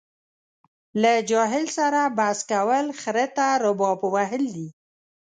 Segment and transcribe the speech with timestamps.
[1.01, 4.67] له جاهل سره بحث کول خره ته رباب وهل دي.